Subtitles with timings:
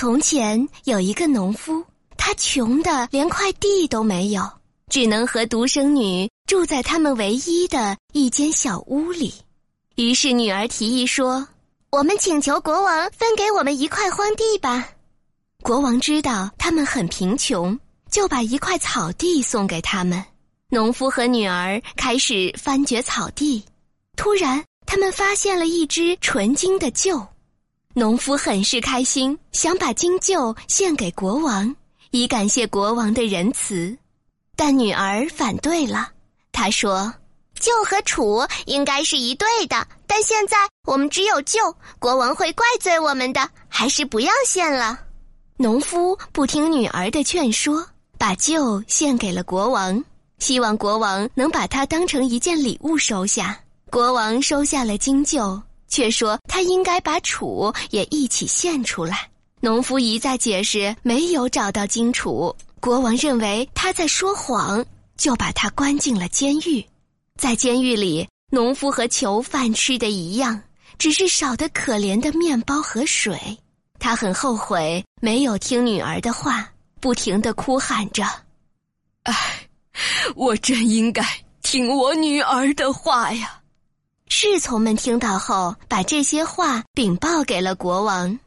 [0.00, 1.84] 从前有一个农夫，
[2.16, 4.48] 他穷的连块地都没有，
[4.88, 9.34] 只能和独生女住在他们唯一的一间小屋里。
[9.96, 11.48] 于是女儿提议说
[11.90, 14.88] ：“我们请求国王分给我们一块荒地吧。”
[15.64, 17.76] 国王知道他们很贫穷，
[18.08, 20.24] 就把一块草地送给他们。
[20.68, 23.64] 农夫和女儿开始翻掘草地，
[24.16, 27.26] 突然他们发现了一只纯金的鹫。
[27.98, 31.74] 农夫很是开心，想把金鹫献给国王，
[32.12, 33.98] 以感谢国王的仁慈。
[34.54, 36.08] 但女儿反对了，
[36.52, 37.12] 她说
[37.58, 40.56] ：“鹫和楚应该是一对的，但现在
[40.86, 44.96] 我们只有鹫，国王会怪罪我们的，还是不要献了。”
[45.58, 47.84] 农夫不听女儿的劝说，
[48.16, 50.04] 把鹫献给了国王，
[50.38, 53.58] 希望国王能把它当成一件礼物收下。
[53.90, 55.60] 国王收下了金鹫。
[55.88, 59.28] 却说他应该把楚也一起献出来。
[59.60, 64.84] 农夫一再解释没有找到金楚，国王认为他在说谎，
[65.16, 66.86] 就把他关进了监狱。
[67.36, 70.62] 在监狱里，农夫和囚犯吃的一样，
[70.96, 73.58] 只是少得可怜的面包和水。
[73.98, 78.24] 他很后悔没有听女儿的话，不停的哭喊着
[79.24, 79.34] ：“唉，
[80.36, 81.24] 我真应该
[81.62, 83.57] 听我女儿的话呀！”
[84.30, 88.38] 侍从们听到后，把这些话禀报给了国王。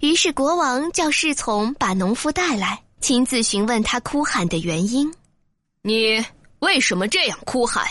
[0.00, 5.12] 于是国王叫侍从把农夫带来，亲自询问他哭喊的原因。
[5.82, 6.24] 你
[6.60, 7.86] 为什么这样哭喊？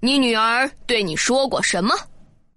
[0.00, 1.94] 你女儿对你说过什么？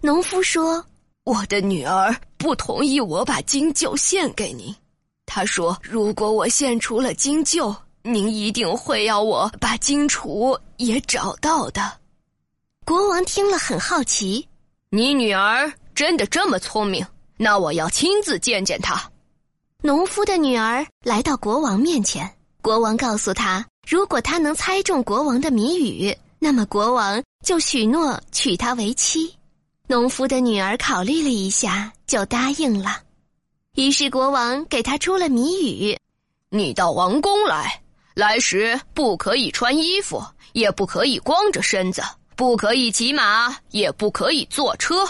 [0.02, 0.84] 农夫说
[1.23, 4.75] ：“我的女儿不同意我把金鹫献给您。
[5.25, 11.98] 她说，如果我献出了金鹫，您一定会要我把金楚也找到的。”
[12.90, 14.48] 国王听了很好奇，
[14.90, 17.06] 你女儿真的这么聪明？
[17.38, 19.00] 那我要亲自见见她。
[19.84, 22.28] 农夫的女儿来到国王面前，
[22.64, 29.31] 国王告诉他，如果他能猜中国王的谜语，那么国王就许诺娶她为妻。
[29.86, 33.03] 农夫的女儿考虑了一下，就答应了。
[33.75, 35.96] 于是国王给他出了谜语：
[36.50, 37.84] 你到王宫来，
[38.16, 42.02] 来时不可以穿衣服，也不可以光着身子。
[42.39, 45.05] 不可以骑马，也不可以坐车，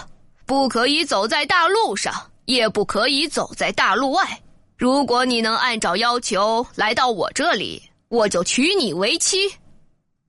[0.47, 2.11] 不可以走在大路上，
[2.45, 4.41] 也不可以走在大路外。
[4.75, 9.47] 如果你能按照要求来到我这里，我就娶你为妻。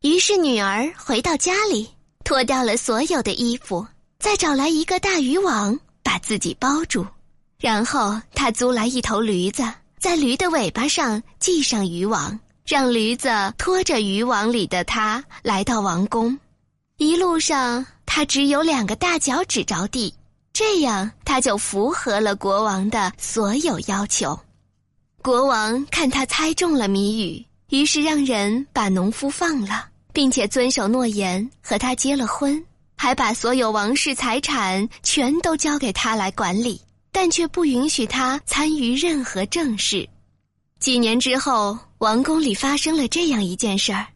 [0.03, 1.89] 于是女儿回到家里，
[2.23, 3.87] 脱掉了所有的衣服，
[4.19, 7.07] 再找来一个大渔网把自己包住，
[7.59, 9.63] 然后她租来一头驴子，
[9.99, 16.39] 在驴的尾巴上系上渔网，让驴子拖着渔网里的她来到王宫。
[17.01, 20.13] 一路上，他只有两个大脚趾着地，
[20.53, 24.39] 这样他就符合了国王的所有要求。
[25.23, 32.63] 国王看他猜中了谜语，于是让人把农夫放了，并且遵守诺言和他结了婚，
[32.99, 36.79] 还把所有王室财产全都交给他来管理，
[37.11, 40.07] 但却不允许他参与任何政事。
[40.79, 44.07] 几年之后，王宫里发生了这样一件事儿。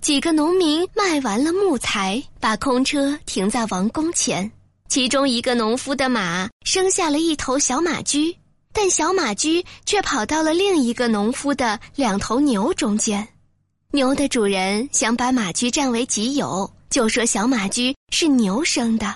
[0.00, 4.50] 几个农民卖完了木材，把空车停在王宫前。
[4.88, 8.34] 其中一个农夫的马生下了一头小马驹，
[8.72, 13.26] 但小马驹却跑到了另一个农夫的两头牛中间。
[13.92, 19.14] 牛的主人想把马驹占为己有，就说小马驹是牛生的。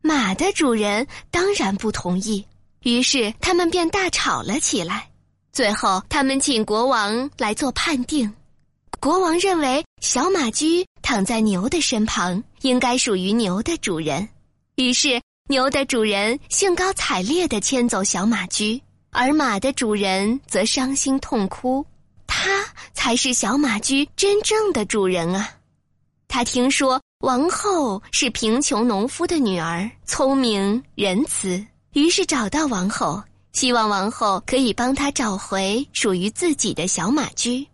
[0.00, 2.46] 马的主人当然不同意，
[2.84, 5.08] 于是他们便大吵了起来。
[5.52, 8.32] 最后，他们请国王来做判定。
[9.04, 14.26] 国王认为小马驹躺在牛的身旁，应该属于牛的主人。
[14.76, 21.84] 于是牛的主人兴高采烈地牵走小马驹，而马的主人则伤心痛哭。
[22.26, 25.50] 他才是小马驹真正的主人啊！
[26.26, 33.22] 他听说王后是贫穷农夫的女儿，聪明仁慈，于是找到王后，
[33.52, 37.66] 希望王后可以帮他找回属于自己的小马驹。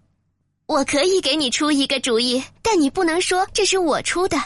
[0.70, 4.40] 我可以给你出一个主意，但你不能说这是我出的。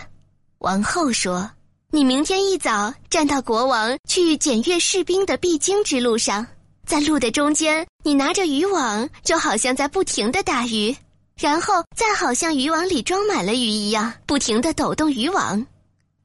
[0.60, 1.50] 王后说
[1.92, 6.46] ：“你明天一早站到国王去检阅士兵的必经之路上，
[6.86, 10.96] 在路的中间，你拿着渔网，就好像在不停的打鱼，
[11.38, 15.62] 然后再好像渔网里装满了鱼一样，不停的抖动渔网。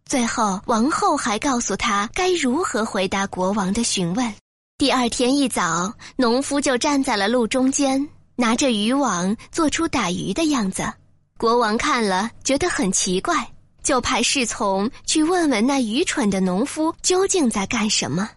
[0.06, 4.34] 最后，王后还告诉他该如何回答国王的询问。
[4.78, 8.08] 第二天一早，农夫就站在了路中间。”
[8.40, 10.90] 拿着渔网做出打鱼的样子，
[11.38, 13.36] 国王看了觉得很奇怪，
[13.84, 18.30] 就派侍从去问问那愚蠢的农夫究竟在干什么。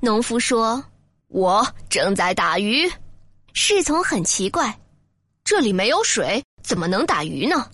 [0.00, 0.84] 农夫说
[1.30, 2.90] ：“我正在打鱼。
[3.52, 4.76] 侍从很奇怪，
[5.44, 7.70] 这里没有水，怎么能打鱼呢？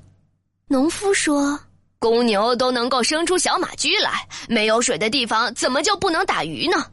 [0.66, 1.58] 农夫说
[1.98, 6.84] ：“公牛都能够生出小马驹来，没有水的地方怎么就不能打鱼呢？”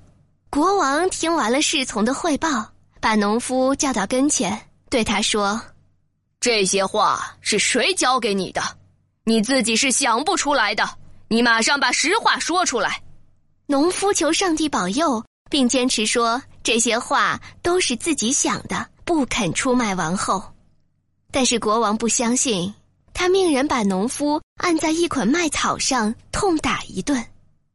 [0.49, 4.59] 国王听完了侍从的汇报，把农夫叫到跟前，
[4.89, 5.61] 对他说
[6.39, 8.61] ：“这些话是谁教给你的？
[9.23, 10.87] 你自己是想不出来的。
[11.27, 13.01] 你马上把实话说出来。”
[13.67, 20.43] 农夫求上帝保佑，并坚持说这些话都是自己想的，不肯出卖王后。
[21.31, 22.73] 但是国王不相信，
[23.13, 27.25] 他命人把农夫按在一捆麦草上痛打一顿。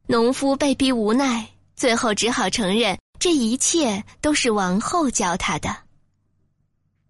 [0.07, 1.47] 农夫被逼无奈，
[1.77, 5.77] 最后只好承认这一切都是王后教他的。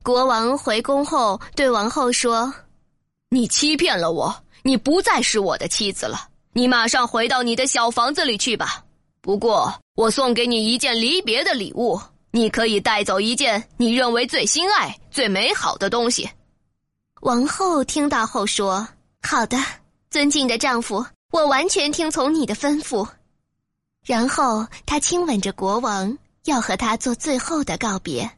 [0.03, 2.53] 国王回宫后对王后说
[3.31, 8.85] ：“你欺骗了我，你不再是我的妻子了。”你马上回到你的小房子里去吧。
[9.21, 12.01] 不过，我送给你一件离别的礼物，
[12.33, 16.29] 你可以带走一件你认为最心爱、最美好的东西。
[17.21, 18.89] 王后听到后说
[19.23, 19.57] ：“好的，
[20.11, 23.07] 尊敬的丈夫，我完全听从你的吩咐。”
[24.11, 28.29] 然后他亲吻着国王，要和他做最后的告别。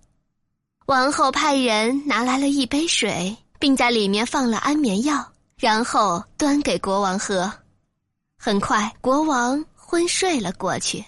[0.85, 5.27] 王后派人拿来了一杯水，并在里面放了安眠药，
[5.57, 7.51] 然后端给国王喝。
[8.39, 11.03] 很快，国王昏睡了过去。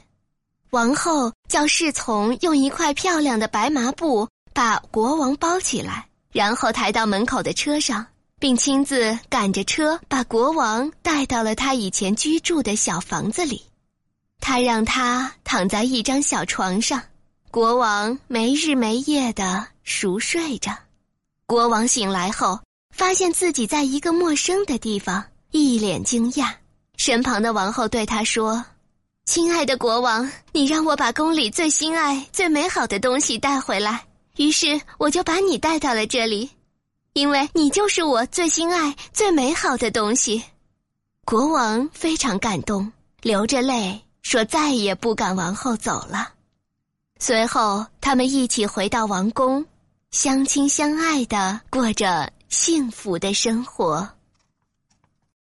[0.70, 8.06] 王后叫侍从用一块漂亮的白麻布把国王包起来，然后抬到门口的车上，
[8.40, 13.62] 并亲自赶着车把国王带到了他以前居住的小房子里。
[14.46, 17.02] 他让他躺在一张小床上，
[17.50, 20.70] 国王没日没夜的熟睡着。
[21.46, 22.60] 国王醒来后，
[22.90, 26.52] 发现自己在一个陌生的地方，一脸惊讶。
[26.98, 28.62] 身旁的王后对他说
[29.24, 34.04] ：“亲爱的国王，你让我把宫里最心爱、最美好的东西带回来，
[34.36, 36.50] 于是我就把你带到了这里，
[37.14, 40.44] 因为你就是我最心爱、最美好的东西。”
[41.24, 42.92] 国王非常感动，
[43.22, 46.30] 流着泪说：“再也不敢往后走了。”
[47.20, 49.64] 随后，他们一起回到王宫，
[50.10, 54.08] 相亲相爱的过着幸福的生活。